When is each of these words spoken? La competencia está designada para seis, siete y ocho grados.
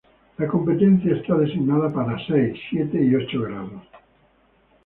La 0.39 0.47
competencia 0.47 1.15
está 1.15 1.37
designada 1.37 1.93
para 1.93 2.17
seis, 2.25 2.59
siete 2.71 3.05
y 3.05 3.13
ocho 3.13 3.41
grados. 3.43 3.83